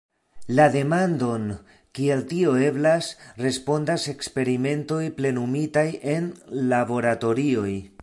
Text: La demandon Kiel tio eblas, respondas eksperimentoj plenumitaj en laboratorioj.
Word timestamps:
La 0.59 0.63
demandon 0.75 1.43
Kiel 1.99 2.23
tio 2.31 2.55
eblas, 2.69 3.11
respondas 3.47 4.09
eksperimentoj 4.17 5.01
plenumitaj 5.21 5.89
en 6.17 6.31
laboratorioj. 6.75 7.73